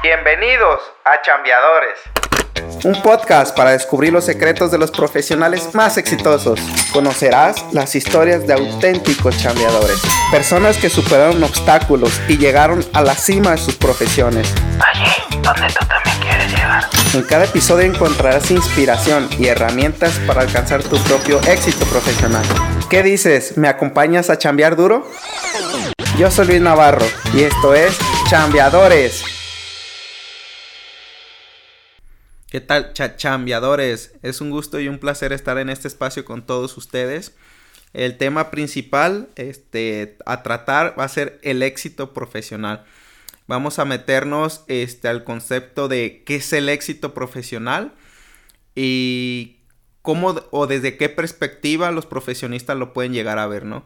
Bienvenidos 0.00 0.80
a 1.04 1.20
Chambeadores. 1.22 1.98
Un 2.84 3.02
podcast 3.02 3.56
para 3.56 3.72
descubrir 3.72 4.12
los 4.12 4.24
secretos 4.24 4.70
de 4.70 4.78
los 4.78 4.92
profesionales 4.92 5.74
más 5.74 5.96
exitosos. 5.96 6.60
Conocerás 6.92 7.64
las 7.72 7.96
historias 7.96 8.46
de 8.46 8.52
auténticos 8.52 9.36
chambeadores. 9.42 10.00
Personas 10.30 10.76
que 10.76 10.88
superaron 10.88 11.42
obstáculos 11.42 12.12
y 12.28 12.38
llegaron 12.38 12.84
a 12.94 13.02
la 13.02 13.14
cima 13.14 13.50
de 13.50 13.58
sus 13.58 13.74
profesiones. 13.74 14.54
Allí 14.80 15.40
donde 15.42 15.66
tú 15.66 15.84
también 15.84 16.16
quieres 16.20 16.48
llegar. 16.52 16.84
En 17.14 17.22
cada 17.24 17.46
episodio 17.46 17.92
encontrarás 17.92 18.52
inspiración 18.52 19.28
y 19.36 19.48
herramientas 19.48 20.20
para 20.28 20.42
alcanzar 20.42 20.84
tu 20.84 20.96
propio 21.02 21.40
éxito 21.48 21.84
profesional. 21.86 22.44
¿Qué 22.88 23.02
dices? 23.02 23.58
¿Me 23.58 23.66
acompañas 23.66 24.30
a 24.30 24.38
chambear 24.38 24.76
duro? 24.76 25.10
Yo 26.16 26.30
soy 26.30 26.46
Luis 26.46 26.60
Navarro 26.60 27.06
y 27.34 27.42
esto 27.42 27.74
es 27.74 27.98
Chambeadores. 28.30 29.37
¿Qué 32.50 32.62
tal, 32.62 32.94
chambeadores? 32.94 34.14
Es 34.22 34.40
un 34.40 34.48
gusto 34.48 34.80
y 34.80 34.88
un 34.88 34.98
placer 34.98 35.34
estar 35.34 35.58
en 35.58 35.68
este 35.68 35.86
espacio 35.86 36.24
con 36.24 36.46
todos 36.46 36.78
ustedes. 36.78 37.36
El 37.92 38.16
tema 38.16 38.50
principal 38.50 39.28
este, 39.36 40.16
a 40.24 40.42
tratar 40.42 40.98
va 40.98 41.04
a 41.04 41.08
ser 41.08 41.38
el 41.42 41.62
éxito 41.62 42.14
profesional. 42.14 42.86
Vamos 43.48 43.78
a 43.78 43.84
meternos 43.84 44.64
este, 44.66 45.08
al 45.08 45.24
concepto 45.24 45.88
de 45.88 46.22
qué 46.24 46.36
es 46.36 46.50
el 46.54 46.70
éxito 46.70 47.12
profesional 47.12 47.92
y 48.74 49.58
cómo 50.00 50.40
o 50.50 50.66
desde 50.66 50.96
qué 50.96 51.10
perspectiva 51.10 51.90
los 51.90 52.06
profesionistas 52.06 52.78
lo 52.78 52.94
pueden 52.94 53.12
llegar 53.12 53.38
a 53.38 53.46
ver, 53.46 53.66
¿no? 53.66 53.84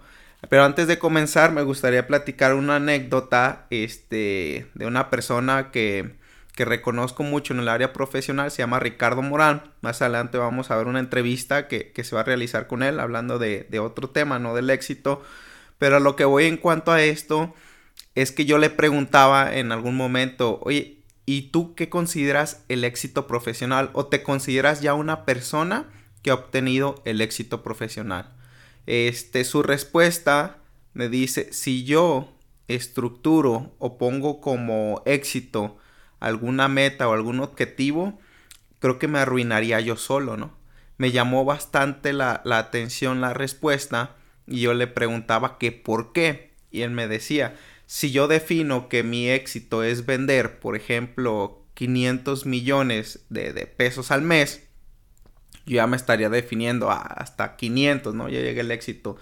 Pero 0.48 0.62
antes 0.62 0.86
de 0.86 1.00
comenzar 1.00 1.50
me 1.50 1.62
gustaría 1.62 2.06
platicar 2.06 2.54
una 2.54 2.76
anécdota 2.76 3.66
este, 3.70 4.68
de 4.74 4.86
una 4.86 5.10
persona 5.10 5.72
que 5.72 6.21
que 6.55 6.65
reconozco 6.65 7.23
mucho 7.23 7.55
en 7.55 7.61
el 7.61 7.69
área 7.69 7.92
profesional 7.92 8.50
se 8.50 8.58
llama 8.58 8.78
Ricardo 8.78 9.22
Morán. 9.22 9.72
Más 9.81 10.03
adelante 10.03 10.36
vamos 10.39 10.70
a 10.70 10.77
ver 10.77 10.86
una 10.86 11.00
entrevista 11.00 11.67
que, 11.67 11.92
se 12.03 12.14
va 12.14 12.20
a 12.20 12.25
realizar 12.25 12.67
con 12.67 12.83
él 12.83 13.00
hablando 13.00 13.39
de, 13.39 13.67
otro 13.81 14.11
tema, 14.11 14.39
no 14.39 14.55
del 14.55 14.70
éxito. 14.70 15.22
Pero 15.78 15.97
a 15.97 16.00
lo 16.00 16.14
que 16.14 16.25
voy 16.25 16.44
en 16.44 16.59
cuanto 16.59 16.92
a 16.92 17.03
esto 17.03 17.55
es 18.14 18.33
que 18.33 18.44
yo 18.44 18.59
le 18.59 18.70
preguntaba 18.70 19.56
en 19.56 19.72
algún 19.72 19.97
momento, 19.97 20.61
oye, 20.62 20.98
¿y 21.25 21.50
tú 21.50 21.75
qué 21.75 21.89
consideras 21.89 22.62
el 22.69 22.84
éxito 22.84 23.27
profesional? 23.27 23.91
¿O 23.94 24.06
te 24.06 24.22
consideras 24.22 24.83
ya 24.83 24.92
una 24.92 25.25
persona 25.25 25.87
que 26.22 26.31
ha 26.31 26.34
obtenido 26.34 27.00
el 27.06 27.22
éxito 27.22 27.62
profesional? 27.62 28.31
Este, 28.87 29.44
su 29.44 29.62
respuesta 29.62 30.59
me 30.92 31.09
dice, 31.09 31.50
si 31.53 31.84
yo 31.84 32.28
estructuro 32.69 33.72
o 33.78 33.97
pongo 33.97 34.41
como 34.41 35.03
éxito 35.06 35.78
alguna 36.23 36.69
meta 36.69 37.09
o 37.09 37.12
algún 37.12 37.41
objetivo, 37.41 38.19
creo 38.78 38.98
que 38.98 39.09
me 39.09 39.19
arruinaría 39.19 39.81
yo 39.81 39.97
solo, 39.97 40.37
¿no? 40.37 40.56
Me 40.97 41.11
llamó 41.11 41.45
bastante 41.45 42.12
la, 42.12 42.42
atención 42.45 43.20
la 43.20 43.34
respuesta 43.34 44.17
y 44.47 44.61
yo 44.61 44.73
le 44.73 44.87
preguntaba 44.87 45.59
que 45.59 45.73
por 45.73 46.12
qué. 46.12 46.53
Y 46.70 46.83
él 46.83 46.91
me 46.91 47.09
decía, 47.09 47.56
si 47.87 48.12
yo 48.12 48.28
defino 48.28 48.89
que 48.89 49.03
mi 49.03 49.28
éxito 49.28 49.83
es 49.83 50.06
vender, 50.06 50.61
por 50.61 50.77
ejemplo, 50.77 51.65
500 51.75 52.47
millones 52.47 53.25
de, 53.28 53.53
de 53.53 53.67
pesos 53.67 54.11
al 54.11 54.23
mes, 54.23 54.62
yo 55.67 55.77
ya 55.77 55.87
me 55.87 55.97
estaría 55.97 56.28
definiendo 56.28 56.91
hasta 56.91 57.56
500, 57.56 58.15
¿no? 58.15 58.28
Ya 58.28 58.41
llegué 58.41 58.61
el 58.61 58.70
éxito. 58.70 59.17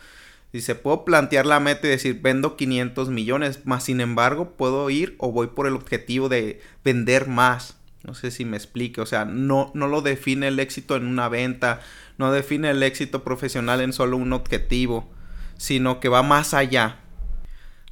Dice, 0.53 0.75
puedo 0.75 1.05
plantear 1.05 1.47
la 1.47 1.61
meta 1.61 1.87
y 1.87 1.91
decir, 1.91 2.20
vendo 2.20 2.56
500 2.56 3.09
millones, 3.11 3.67
más 3.67 3.84
sin 3.84 4.01
embargo, 4.01 4.56
puedo 4.56 4.91
ir 4.91 5.15
o 5.19 5.31
voy 5.31 5.48
por 5.48 5.67
el 5.67 5.75
objetivo 5.75 6.29
de 6.29 6.61
vender 6.84 7.29
más. 7.29 7.77
No 8.03 8.15
sé 8.15 8.31
si 8.31 8.45
me 8.45 8.56
explique, 8.56 9.01
o 9.01 9.06
sea, 9.06 9.25
no, 9.25 9.71
no 9.75 9.87
lo 9.87 10.03
define 10.03 10.48
el 10.48 10.59
éxito 10.59 10.97
en 10.97 11.06
una 11.06 11.28
venta, 11.28 11.81
no 12.19 12.33
define 12.33 12.71
el 12.71 12.83
éxito 12.83 13.22
profesional 13.22 13.81
en 13.81 13.93
solo 13.93 14.16
un 14.16 14.33
objetivo, 14.33 15.09
sino 15.56 16.00
que 16.00 16.09
va 16.09 16.22
más 16.22 16.55
allá. 16.55 16.97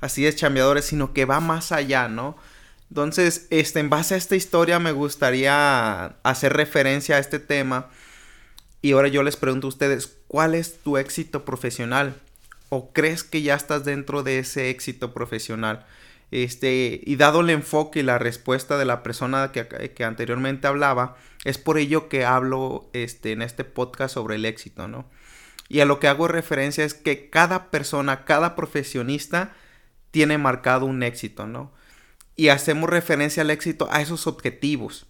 Así 0.00 0.26
es, 0.26 0.36
chambeadores, 0.36 0.86
sino 0.86 1.12
que 1.12 1.26
va 1.26 1.40
más 1.40 1.72
allá, 1.72 2.08
¿no? 2.08 2.36
Entonces, 2.90 3.46
este, 3.50 3.80
en 3.80 3.90
base 3.90 4.14
a 4.14 4.16
esta 4.16 4.34
historia 4.34 4.78
me 4.78 4.92
gustaría 4.92 6.06
hacer 6.22 6.54
referencia 6.54 7.16
a 7.16 7.18
este 7.18 7.38
tema. 7.38 7.88
Y 8.80 8.92
ahora 8.92 9.08
yo 9.08 9.22
les 9.22 9.36
pregunto 9.36 9.66
a 9.66 9.68
ustedes, 9.68 10.16
¿cuál 10.26 10.54
es 10.54 10.78
tu 10.82 10.96
éxito 10.96 11.44
profesional? 11.44 12.14
O 12.68 12.92
crees 12.92 13.24
que 13.24 13.42
ya 13.42 13.54
estás 13.54 13.84
dentro 13.84 14.22
de 14.22 14.38
ese 14.38 14.70
éxito 14.70 15.14
profesional. 15.14 15.86
Este, 16.30 17.00
y 17.04 17.16
dado 17.16 17.40
el 17.40 17.50
enfoque 17.50 18.00
y 18.00 18.02
la 18.02 18.18
respuesta 18.18 18.76
de 18.76 18.84
la 18.84 19.02
persona 19.02 19.50
que, 19.50 19.66
que, 19.66 20.04
anteriormente 20.04 20.66
hablaba, 20.66 21.16
es 21.44 21.56
por 21.56 21.78
ello 21.78 22.08
que 22.08 22.24
hablo 22.26 22.90
este, 22.92 23.32
en 23.32 23.40
este 23.40 23.64
podcast 23.64 24.14
sobre 24.14 24.36
el 24.36 24.44
éxito, 24.44 24.88
¿no? 24.88 25.08
Y 25.70 25.80
a 25.80 25.86
lo 25.86 26.00
que 26.00 26.08
hago 26.08 26.28
referencia 26.28 26.84
es 26.84 26.94
que 26.94 27.30
cada 27.30 27.70
persona, 27.70 28.24
cada 28.24 28.56
profesionista 28.56 29.54
tiene 30.10 30.38
marcado 30.38 30.86
un 30.86 31.02
éxito, 31.02 31.46
¿no? 31.46 31.72
Y 32.36 32.48
hacemos 32.48 32.90
referencia 32.90 33.42
al 33.42 33.50
éxito 33.50 33.88
a 33.90 34.00
esos 34.00 34.26
objetivos. 34.26 35.06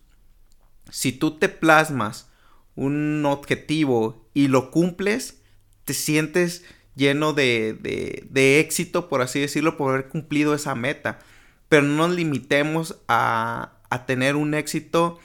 Si 0.91 1.13
tú 1.13 1.39
te 1.39 1.49
plasmas 1.49 2.31
un 2.75 3.25
objetivo 3.27 4.29
y 4.35 4.49
lo 4.49 4.71
cumples, 4.71 5.43
te 5.85 5.95
sientes 5.95 6.65
lleno 6.99 7.33
de, 7.33 7.73
de, 8.29 8.61
éxito, 8.61 9.09
por 9.09 9.23
así 9.23 9.41
decirlo, 9.41 9.79
por 9.79 9.95
haber 9.95 10.09
cumplido 10.09 10.55
esa 10.55 10.75
meta. 10.75 11.21
Pero 11.71 11.83
no 11.83 12.09
nos 12.09 12.17
limitemos 12.17 12.97
a, 13.09 13.73
a 13.89 14.05
tener 14.05 14.37
un 14.37 14.55
éxito 14.55 15.19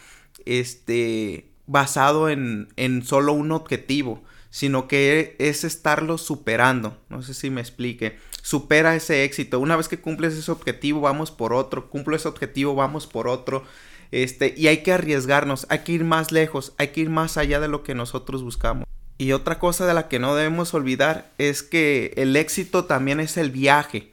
este, 0.45 1.50
basado 1.67 2.29
en, 2.29 2.69
en, 2.78 3.03
solo 3.03 3.33
un 3.33 3.51
objetivo, 3.51 4.23
sino 4.50 4.88
que 4.88 5.35
es 5.39 5.63
estarlo 5.63 6.17
superando. 6.17 6.97
No 7.09 7.22
sé 7.23 7.33
si 7.33 7.50
me 7.50 7.62
explique. 7.62 8.17
Supera 8.41 8.95
ese 8.95 9.23
éxito. 9.23 9.59
Una 9.59 9.75
vez 9.75 9.88
que 9.88 10.00
cumples 10.00 10.35
ese 10.35 10.51
objetivo, 10.51 11.01
vamos 11.01 11.31
por 11.31 11.53
otro. 11.53 11.89
Cumplo 11.89 12.16
ese 12.16 12.28
objetivo, 12.28 12.75
vamos 12.75 13.07
por 13.07 13.28
otro. 13.28 13.63
Este, 14.12 14.53
y 14.56 14.67
hay 14.67 14.83
que 14.83 14.91
arriesgarnos, 14.91 15.66
hay 15.69 15.79
que 15.79 15.94
ir 15.94 16.03
más 16.03 16.31
lejos, 16.31 16.73
hay 16.78 16.89
que 16.89 17.01
ir 17.01 17.09
más 17.09 17.35
allá 17.38 17.59
de 17.59 17.67
lo 17.67 17.81
que 17.81 17.95
nosotros 17.95 18.44
buscamos. 18.44 18.85
Y 19.18 19.31
otra 19.31 19.59
cosa 19.59 19.85
de 19.85 19.94
la 19.94 20.07
que 20.07 20.19
no 20.19 20.35
debemos 20.35 20.74
olvidar 20.74 21.31
es 21.38 21.63
que 21.63 22.13
el 22.18 22.35
éxito 22.35 22.85
también 22.85 23.19
es 23.19 23.38
el 23.38 23.51
viaje. 23.51 24.12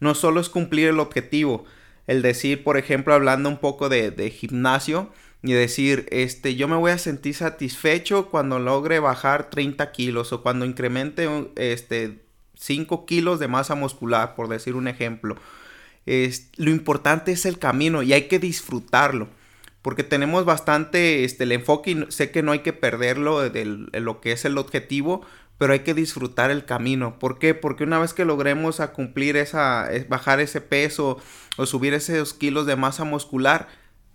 No 0.00 0.14
solo 0.14 0.40
es 0.40 0.48
cumplir 0.48 0.88
el 0.88 1.00
objetivo. 1.00 1.64
El 2.06 2.20
decir, 2.22 2.62
por 2.62 2.76
ejemplo, 2.76 3.14
hablando 3.14 3.48
un 3.48 3.58
poco 3.58 3.88
de, 3.88 4.30
gimnasio 4.30 5.10
y 5.42 5.52
decir, 5.52 6.06
este, 6.10 6.56
yo 6.56 6.68
me 6.68 6.76
voy 6.76 6.90
a 6.92 6.98
sentir 6.98 7.34
satisfecho 7.34 8.28
cuando 8.30 8.58
logre 8.58 8.98
bajar 8.98 9.50
30 9.50 9.92
kilos 9.92 10.32
o 10.32 10.42
cuando 10.42 10.66
incremente 10.66 11.28
este, 11.56 12.24
5 12.56 13.06
kilos 13.06 13.40
de 13.40 13.48
masa 13.48 13.74
muscular, 13.74 14.34
por 14.34 14.48
decir 14.48 14.74
un 14.74 14.88
ejemplo. 14.88 15.36
Es, 16.06 16.50
lo 16.56 16.70
importante 16.70 17.32
es 17.32 17.46
el 17.46 17.58
camino 17.58 18.02
y 18.02 18.12
hay 18.12 18.28
que 18.28 18.38
disfrutarlo 18.38 19.28
porque 19.84 20.02
tenemos 20.02 20.46
bastante 20.46 21.24
este, 21.24 21.44
el 21.44 21.52
enfoque 21.52 21.90
y 21.90 22.06
sé 22.08 22.30
que 22.30 22.42
no 22.42 22.52
hay 22.52 22.60
que 22.60 22.72
perderlo 22.72 23.50
de, 23.50 23.66
lo 23.66 24.22
que 24.22 24.32
es 24.32 24.46
el 24.46 24.56
objetivo, 24.56 25.26
pero 25.58 25.74
hay 25.74 25.80
que 25.80 25.92
disfrutar 25.92 26.50
el 26.50 26.64
camino. 26.64 27.18
¿Por 27.18 27.38
qué? 27.38 27.52
Porque 27.52 27.84
una 27.84 27.98
vez 27.98 28.14
que 28.14 28.24
logremos 28.24 28.80
a 28.80 28.92
cumplir 28.92 29.36
esa, 29.36 29.90
bajar 30.08 30.40
ese 30.40 30.62
peso 30.62 31.18
o 31.58 31.66
subir 31.66 31.92
esos 31.92 32.32
kilos 32.32 32.64
de 32.64 32.76
masa 32.76 33.04
muscular, 33.04 33.68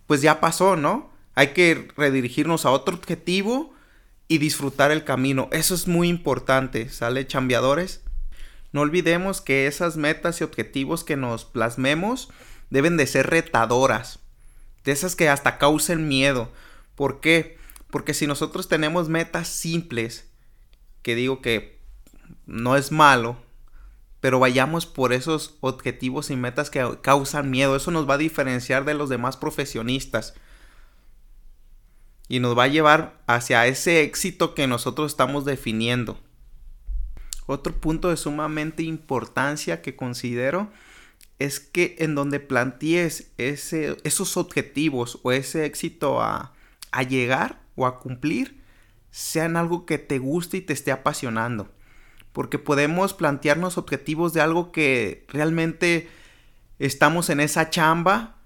pues 0.08 0.22
ya 0.22 0.40
pasó, 0.40 0.74
¿no? 0.74 1.12
Hay 1.36 1.52
que 1.52 1.86
redirigirnos 1.96 2.66
a 2.66 2.72
otro 2.72 2.96
objetivo 2.96 3.72
y 4.26 4.38
disfrutar 4.38 4.90
el 4.90 5.04
camino. 5.04 5.48
Eso 5.52 5.76
es 5.76 5.86
muy 5.86 6.08
importante, 6.08 6.88
¿sale, 6.88 7.28
chambeadores? 7.28 8.02
No 8.72 8.80
olvidemos 8.80 9.40
que 9.40 9.68
esas 9.68 9.96
metas 9.96 10.40
y 10.40 10.44
objetivos 10.44 11.04
que 11.04 11.14
nos 11.14 11.44
plasmemos 11.44 12.28
deben 12.70 12.96
de 12.96 13.06
ser 13.06 13.30
retadoras 13.30 14.18
de 14.84 14.92
esas 14.92 15.16
que 15.16 15.28
hasta 15.28 15.58
causen 15.58 16.08
miedo. 16.08 16.50
¿Por 16.94 17.20
qué? 17.20 17.58
Porque 17.90 18.14
si 18.14 18.26
nosotros 18.26 18.68
tenemos 18.68 19.08
metas 19.08 19.48
simples, 19.48 20.28
que 21.02 21.14
digo 21.14 21.40
que 21.40 21.80
no 22.46 22.76
es 22.76 22.92
malo, 22.92 23.36
pero 24.20 24.38
vayamos 24.38 24.86
por 24.86 25.12
esos 25.12 25.56
objetivos 25.60 26.30
y 26.30 26.36
metas 26.36 26.70
que 26.70 26.98
causan 27.00 27.50
miedo, 27.50 27.74
eso 27.74 27.90
nos 27.90 28.08
va 28.08 28.14
a 28.14 28.18
diferenciar 28.18 28.84
de 28.84 28.94
los 28.94 29.08
demás 29.08 29.36
profesionistas 29.36 30.34
y 32.28 32.38
nos 32.38 32.56
va 32.56 32.64
a 32.64 32.68
llevar 32.68 33.20
hacia 33.26 33.66
ese 33.66 34.02
éxito 34.02 34.54
que 34.54 34.66
nosotros 34.66 35.10
estamos 35.10 35.44
definiendo. 35.44 36.18
Otro 37.46 37.74
punto 37.74 38.10
de 38.10 38.16
sumamente 38.16 38.84
importancia 38.84 39.82
que 39.82 39.96
considero 39.96 40.70
es 41.40 41.58
que 41.58 41.96
en 41.98 42.14
donde 42.14 42.38
plantees 42.38 43.32
ese, 43.38 43.96
esos 44.04 44.36
objetivos 44.36 45.18
o 45.24 45.32
ese 45.32 45.64
éxito 45.64 46.20
a, 46.22 46.54
a 46.92 47.02
llegar 47.02 47.60
o 47.74 47.86
a 47.86 47.98
cumplir, 47.98 48.62
sean 49.10 49.56
algo 49.56 49.86
que 49.86 49.98
te 49.98 50.18
guste 50.18 50.58
y 50.58 50.60
te 50.60 50.72
esté 50.72 50.92
apasionando. 50.92 51.68
Porque 52.32 52.58
podemos 52.58 53.14
plantearnos 53.14 53.76
objetivos 53.78 54.32
de 54.32 54.40
algo 54.40 54.70
que 54.70 55.26
realmente 55.28 56.08
estamos 56.78 57.28
en 57.30 57.40
esa 57.40 57.70
chamba 57.70 58.36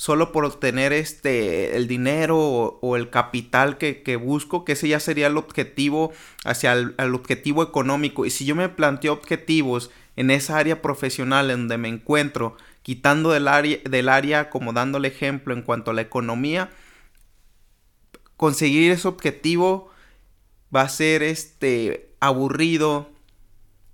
solo 0.00 0.32
por 0.32 0.46
obtener 0.46 0.94
este, 0.94 1.76
el 1.76 1.86
dinero 1.86 2.38
o, 2.38 2.96
el 2.96 3.10
capital 3.10 3.76
que, 3.76 4.16
busco, 4.16 4.64
que 4.64 4.72
ese 4.72 4.88
ya 4.88 4.98
sería 4.98 5.26
el 5.26 5.36
objetivo 5.36 6.10
hacia 6.42 6.72
el, 6.72 7.14
objetivo 7.14 7.62
económico. 7.62 8.24
Y 8.24 8.30
si 8.30 8.46
yo 8.46 8.56
me 8.56 8.70
planteo 8.70 9.12
objetivos 9.12 9.90
en 10.16 10.30
esa 10.30 10.58
área 10.58 10.82
profesional 10.82 11.50
en 11.50 11.60
donde 11.60 11.78
me 11.78 11.88
encuentro, 11.88 12.56
quitando 12.82 13.30
del 13.30 13.48
área, 13.48 13.78
del 13.88 14.08
área 14.08 14.50
como 14.50 14.72
dándole 14.72 15.08
ejemplo 15.08 15.54
en 15.54 15.62
cuanto 15.62 15.90
a 15.90 15.94
la 15.94 16.02
economía, 16.02 16.70
conseguir 18.36 18.90
ese 18.90 19.08
objetivo 19.08 19.90
va 20.74 20.82
a 20.82 20.88
ser 20.88 21.22
este 21.22 22.14
aburrido, 22.20 23.10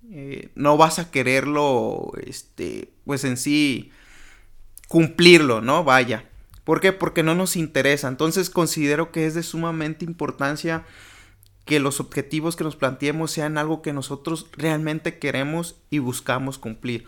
eh, 0.09 0.49
no 0.55 0.77
vas 0.77 0.99
a 0.99 1.11
quererlo, 1.11 2.13
este, 2.25 2.91
pues 3.05 3.23
en 3.23 3.37
sí, 3.37 3.91
cumplirlo, 4.87 5.61
¿no? 5.61 5.83
Vaya. 5.83 6.25
¿Por 6.63 6.81
qué? 6.81 6.93
Porque 6.93 7.23
no 7.23 7.35
nos 7.35 7.55
interesa. 7.55 8.07
Entonces 8.07 8.49
considero 8.49 9.11
que 9.11 9.25
es 9.25 9.33
de 9.33 9.43
sumamente 9.43 10.05
importancia 10.05 10.85
que 11.67 11.79
los 11.79 11.99
objetivos 11.99 12.55
que 12.55 12.63
nos 12.63 12.77
planteemos 12.77 13.29
sean 13.29 13.57
algo 13.57 13.81
que 13.81 13.93
nosotros 13.93 14.47
realmente 14.53 15.19
queremos 15.19 15.75
y 15.89 15.99
buscamos 15.99 16.57
cumplir. 16.57 17.05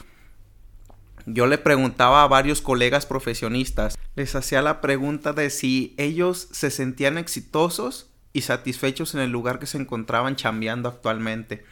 Yo 1.26 1.48
le 1.48 1.58
preguntaba 1.58 2.24
a 2.24 2.28
varios 2.28 2.62
colegas 2.62 3.06
profesionistas, 3.06 3.98
les 4.16 4.36
hacía 4.36 4.62
la 4.62 4.82
pregunta 4.82 5.32
de 5.32 5.50
si 5.50 5.96
ellos 5.98 6.50
se 6.52 6.72
sentían 6.72 7.18
exitosos 7.18 8.12
y 8.34 8.42
satisfechos 8.42 9.16
en 9.16 9.22
el 9.22 9.32
lugar 9.32 9.60
que 9.60 9.66
se 9.66 9.78
encontraban 9.78 10.36
chambeando 10.36 10.90
actualmente. 10.90 11.64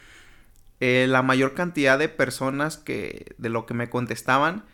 Eh, 0.80 1.06
la 1.08 1.22
mayor 1.22 1.54
cantidad 1.54 1.98
de 1.98 2.08
personas 2.08 2.78
que 2.78 3.34
de 3.36 3.50
lo 3.50 3.66
que 3.66 3.74
me 3.74 3.90
contestaban 3.90 4.64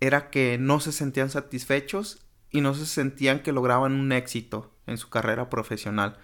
era 0.00 0.28
que 0.28 0.58
no 0.58 0.80
se 0.80 0.92
sentían 0.92 1.30
satisfechos 1.30 2.22
y 2.50 2.60
no 2.60 2.74
se 2.74 2.84
sentían 2.84 3.40
que 3.40 3.52
lograban 3.52 3.92
un 3.92 4.12
éxito 4.12 4.74
en 4.86 4.98
su 4.98 5.08
carrera 5.08 5.48
profesional. 5.48 6.18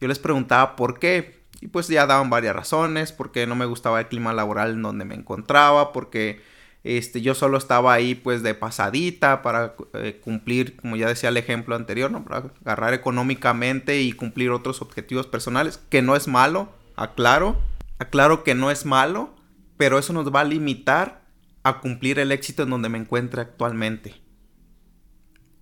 Yo 0.00 0.08
les 0.08 0.18
preguntaba 0.18 0.76
por 0.76 0.98
qué 0.98 1.36
y 1.60 1.68
pues 1.68 1.88
ya 1.88 2.06
daban 2.06 2.30
varias 2.30 2.54
razones, 2.54 3.12
porque 3.12 3.46
no 3.46 3.54
me 3.54 3.64
gustaba 3.64 4.00
el 4.00 4.08
clima 4.08 4.32
laboral 4.32 4.72
en 4.72 4.82
donde 4.82 5.04
me 5.04 5.14
encontraba, 5.14 5.92
porque 5.92 6.42
este, 6.84 7.20
yo 7.20 7.34
solo 7.34 7.58
estaba 7.58 7.92
ahí 7.92 8.14
pues 8.14 8.42
de 8.42 8.54
pasadita 8.54 9.42
para 9.42 9.74
eh, 9.94 10.20
cumplir, 10.22 10.76
como 10.76 10.96
ya 10.96 11.08
decía 11.08 11.30
el 11.30 11.36
ejemplo 11.36 11.74
anterior, 11.74 12.10
¿no? 12.10 12.24
para 12.24 12.50
agarrar 12.60 12.94
económicamente 12.94 14.00
y 14.02 14.12
cumplir 14.12 14.50
otros 14.50 14.82
objetivos 14.82 15.26
personales, 15.26 15.80
que 15.88 16.02
no 16.02 16.14
es 16.14 16.28
malo, 16.28 16.68
aclaro, 16.94 17.56
aclaro 17.98 18.44
que 18.44 18.54
no 18.54 18.70
es 18.70 18.84
malo, 18.84 19.34
pero 19.76 19.98
eso 19.98 20.12
nos 20.12 20.32
va 20.32 20.40
a 20.40 20.44
limitar 20.44 21.22
a 21.62 21.80
cumplir 21.80 22.18
el 22.18 22.30
éxito 22.30 22.62
en 22.62 22.70
donde 22.70 22.88
me 22.88 22.98
encuentre 22.98 23.40
actualmente. 23.40 24.14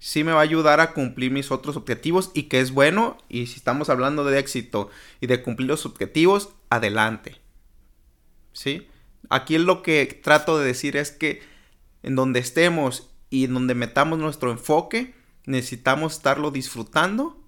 Sí 0.05 0.23
me 0.23 0.33
va 0.33 0.41
a 0.41 0.43
ayudar 0.43 0.81
a 0.81 0.93
cumplir 0.93 1.31
mis 1.31 1.51
otros 1.51 1.79
objetivos 1.79 2.31
y 2.35 2.43
que 2.43 2.61
es 2.61 2.73
bueno. 2.73 3.17
Y 3.31 3.47
si 3.47 3.57
estamos 3.57 3.89
hablando 3.89 4.23
de 4.23 4.39
éxito 4.39 4.91
y 5.19 5.29
de 5.29 5.43
cumplir 5.43 5.67
los 5.67 5.87
objetivos, 5.87 6.51
adelante. 6.69 7.41
¿Sí? 8.53 8.87
Aquí 9.31 9.57
lo 9.57 9.83
que 9.83 10.05
trato 10.23 10.59
de 10.59 10.67
decir 10.67 10.99
es 10.99 11.11
que 11.11 11.41
en 12.03 12.17
donde 12.17 12.41
estemos 12.41 13.09
y 13.31 13.47
en 13.47 13.55
donde 13.55 13.75
metamos 13.75 14.19
nuestro 14.19 14.51
enfoque, 14.51 15.15
necesitamos 15.47 16.17
estarlo 16.17 16.51
disfrutando. 16.51 17.43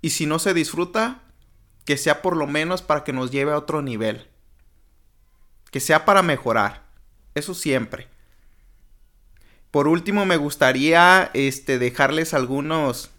Y 0.00 0.10
si 0.10 0.26
no 0.26 0.40
se 0.40 0.54
disfruta, 0.54 1.22
que 1.84 1.98
sea 1.98 2.20
por 2.20 2.36
lo 2.36 2.48
menos 2.48 2.82
para 2.82 3.04
que 3.04 3.12
nos 3.12 3.30
lleve 3.30 3.52
a 3.52 3.58
otro 3.58 3.80
nivel. 3.80 4.26
Que 5.70 5.78
sea 5.78 6.04
para 6.04 6.22
mejorar. 6.22 6.82
Eso 7.36 7.54
siempre. 7.54 8.11
Por 9.72 9.88
último, 9.88 10.26
me 10.26 10.36
gustaría 10.36 11.30
este, 11.32 11.78
dejarles 11.78 12.34
algunos, 12.34 13.10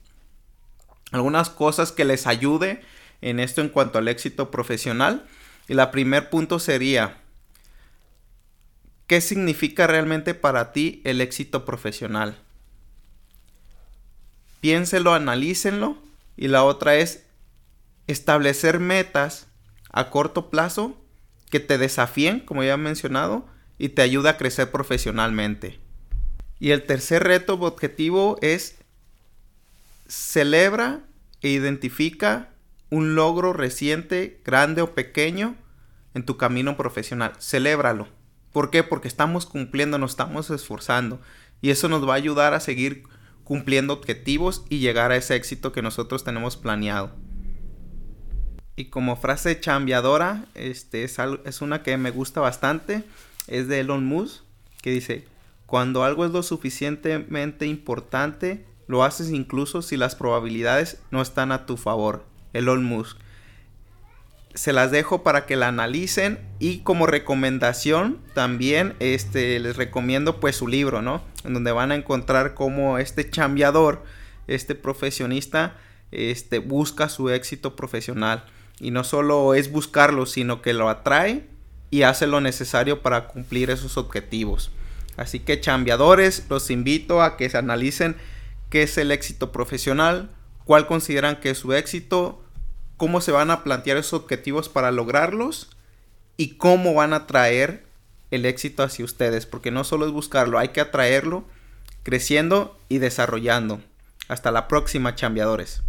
algunas 1.11 1.49
cosas 1.49 1.91
que 1.91 2.05
les 2.05 2.27
ayude 2.27 2.81
en 3.21 3.39
esto 3.39 3.61
en 3.61 3.69
cuanto 3.69 3.97
al 3.97 4.07
éxito 4.07 4.51
profesional. 4.51 5.25
Y 5.67 5.73
la 5.73 5.89
primer 5.89 6.29
punto 6.29 6.59
sería, 6.59 7.17
¿qué 9.07 9.19
significa 9.19 9.87
realmente 9.87 10.35
para 10.35 10.71
ti 10.73 11.01
el 11.05 11.21
éxito 11.21 11.65
profesional? 11.65 12.37
Piénselo, 14.61 15.15
analícenlo. 15.15 15.97
Y 16.37 16.49
la 16.49 16.63
otra 16.63 16.95
es 16.95 17.25
establecer 18.05 18.79
metas 18.79 19.47
a 19.91 20.11
corto 20.11 20.51
plazo 20.51 21.01
que 21.49 21.59
te 21.59 21.79
desafíen, 21.79 22.41
como 22.41 22.63
ya 22.63 22.75
he 22.75 22.77
mencionado, 22.77 23.47
y 23.79 23.89
te 23.89 24.03
ayuda 24.03 24.31
a 24.31 24.37
crecer 24.37 24.69
profesionalmente. 24.69 25.82
Y 26.59 26.71
el 26.71 26.83
tercer 26.83 27.23
reto 27.23 27.55
objetivo 27.55 28.37
es 28.41 28.77
celebra 30.07 31.01
e 31.41 31.49
identifica 31.49 32.49
un 32.89 33.15
logro 33.15 33.53
reciente, 33.53 34.39
grande 34.45 34.81
o 34.81 34.93
pequeño 34.93 35.55
en 36.13 36.25
tu 36.25 36.37
camino 36.37 36.77
profesional. 36.77 37.33
Celébralo. 37.39 38.07
¿Por 38.51 38.69
qué? 38.69 38.83
Porque 38.83 39.07
estamos 39.07 39.45
cumpliendo, 39.45 39.97
nos 39.97 40.11
estamos 40.11 40.49
esforzando 40.51 41.19
y 41.61 41.71
eso 41.71 41.89
nos 41.89 42.07
va 42.07 42.13
a 42.13 42.17
ayudar 42.17 42.53
a 42.53 42.59
seguir 42.59 43.03
cumpliendo 43.43 43.93
objetivos 43.93 44.63
y 44.69 44.79
llegar 44.79 45.11
a 45.11 45.17
ese 45.17 45.35
éxito 45.35 45.71
que 45.71 45.81
nosotros 45.81 46.23
tenemos 46.23 46.55
planeado. 46.55 47.11
Y 48.75 48.85
como 48.85 49.15
frase 49.15 49.59
chambeadora, 49.59 50.45
este 50.55 51.03
es, 51.03 51.17
es 51.45 51.61
una 51.61 51.83
que 51.83 51.97
me 51.97 52.11
gusta 52.11 52.41
bastante 52.41 53.03
es 53.47 53.67
de 53.67 53.81
Elon 53.81 54.05
Musk, 54.05 54.43
que 54.81 54.91
dice, 54.91 55.25
cuando 55.73 56.03
algo 56.03 56.23
es 56.23 56.29
lo 56.29 56.43
suficientemente 56.43 57.65
importante, 57.65 58.63
lo 58.85 59.03
haces 59.03 59.31
incluso 59.31 59.81
si 59.81 59.97
las 59.97 60.13
probabilidades 60.13 61.01
no 61.09 61.19
están 61.19 61.51
a 61.51 61.65
tu 61.65 61.77
favor. 61.77 62.25
Elon 62.53 62.83
Musk. 62.83 63.17
Se 64.53 64.71
las 64.71 64.91
dejo 64.91 65.23
para 65.23 65.47
que 65.47 65.55
la 65.55 65.69
analicen 65.69 66.37
y 66.59 66.81
como 66.81 67.07
recomendación 67.07 68.19
también 68.35 68.93
este, 68.99 69.59
les 69.59 69.75
recomiendo 69.75 70.39
pues 70.39 70.57
su 70.57 70.67
libro, 70.67 71.01
¿no? 71.01 71.23
En 71.43 71.55
donde 71.55 71.71
van 71.71 71.91
a 71.91 71.95
encontrar 71.95 72.53
cómo 72.53 72.99
este 72.99 73.27
chambeador, 73.27 74.03
este 74.45 74.75
profesionista, 74.75 75.75
este, 76.11 76.59
busca 76.59 77.09
su 77.09 77.31
éxito 77.31 77.75
profesional. 77.75 78.45
Y 78.79 78.91
no 78.91 79.03
solo 79.03 79.55
es 79.55 79.71
buscarlo, 79.71 80.27
sino 80.27 80.61
que 80.61 80.73
lo 80.73 80.87
atrae 80.87 81.47
y 81.89 82.03
hace 82.03 82.27
lo 82.27 82.41
necesario 82.41 83.01
para 83.01 83.25
cumplir 83.27 83.71
esos 83.71 83.97
objetivos. 83.97 84.69
Así 85.17 85.39
que 85.39 85.61
chambeadores, 85.61 86.45
los 86.49 86.69
invito 86.69 87.21
a 87.21 87.37
que 87.37 87.49
se 87.49 87.57
analicen 87.57 88.15
qué 88.69 88.83
es 88.83 88.97
el 88.97 89.11
éxito 89.11 89.51
profesional, 89.51 90.31
cuál 90.65 90.87
consideran 90.87 91.39
que 91.39 91.51
es 91.51 91.57
su 91.57 91.73
éxito, 91.73 92.41
cómo 92.97 93.21
se 93.21 93.31
van 93.31 93.51
a 93.51 93.63
plantear 93.63 93.97
esos 93.97 94.13
objetivos 94.13 94.69
para 94.69 94.91
lograrlos 94.91 95.69
y 96.37 96.55
cómo 96.57 96.93
van 96.93 97.13
a 97.13 97.27
traer 97.27 97.85
el 98.31 98.45
éxito 98.45 98.81
hacia 98.81 99.05
ustedes, 99.05 99.45
porque 99.45 99.69
no 99.69 99.83
solo 99.83 100.05
es 100.05 100.11
buscarlo, 100.11 100.57
hay 100.57 100.69
que 100.69 100.81
atraerlo 100.81 101.45
creciendo 102.03 102.77
y 102.89 102.97
desarrollando. 102.97 103.81
Hasta 104.27 104.51
la 104.51 104.67
próxima, 104.67 105.15
chambeadores. 105.15 105.83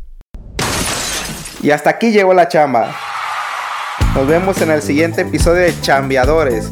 Y 1.63 1.71
hasta 1.71 1.91
aquí 1.91 2.13
llegó 2.13 2.35
la 2.35 2.49
chamba. 2.49 2.95
Nos 4.15 4.27
vemos 4.27 4.61
en 4.61 4.71
el 4.71 4.83
siguiente 4.83 5.23
episodio 5.23 5.63
de 5.63 5.81
Chambeadores, 5.81 6.71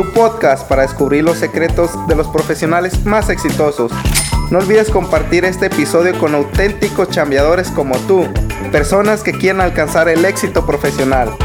tu 0.00 0.12
podcast 0.12 0.66
para 0.66 0.80
descubrir 0.80 1.22
los 1.22 1.36
secretos 1.36 1.90
de 2.08 2.14
los 2.14 2.26
profesionales 2.28 3.04
más 3.04 3.28
exitosos. 3.28 3.92
No 4.50 4.58
olvides 4.58 4.88
compartir 4.88 5.44
este 5.44 5.66
episodio 5.66 6.18
con 6.18 6.34
auténticos 6.34 7.10
chambeadores 7.10 7.70
como 7.70 7.98
tú, 8.06 8.26
personas 8.72 9.22
que 9.22 9.32
quieren 9.32 9.60
alcanzar 9.60 10.08
el 10.08 10.24
éxito 10.24 10.64
profesional. 10.64 11.36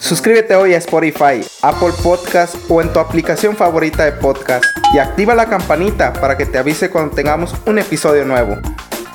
Suscríbete 0.00 0.56
hoy 0.56 0.74
a 0.74 0.78
Spotify, 0.78 1.46
Apple 1.62 1.92
Podcast 2.02 2.56
o 2.68 2.82
en 2.82 2.92
tu 2.92 2.98
aplicación 2.98 3.54
favorita 3.54 4.04
de 4.04 4.10
podcast 4.10 4.64
y 4.92 4.98
activa 4.98 5.36
la 5.36 5.46
campanita 5.46 6.12
para 6.12 6.36
que 6.36 6.46
te 6.46 6.58
avise 6.58 6.90
cuando 6.90 7.14
tengamos 7.14 7.54
un 7.66 7.78
episodio 7.78 8.24
nuevo. 8.24 8.56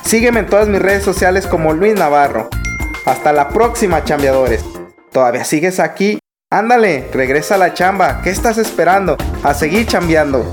Sígueme 0.02 0.40
en 0.40 0.46
todas 0.46 0.66
mis 0.66 0.80
redes 0.80 1.02
sociales 1.02 1.46
como 1.46 1.74
Luis 1.74 1.94
Navarro. 1.94 2.48
Hasta 3.04 3.34
la 3.34 3.50
próxima, 3.50 4.02
chambeadores. 4.02 4.64
¿Todavía 5.12 5.44
sigues 5.44 5.78
aquí? 5.78 6.21
Ándale, 6.52 7.08
regresa 7.14 7.54
a 7.54 7.58
la 7.58 7.72
chamba. 7.72 8.20
¿Qué 8.20 8.28
estás 8.28 8.58
esperando? 8.58 9.16
A 9.42 9.54
seguir 9.54 9.86
chambeando. 9.86 10.44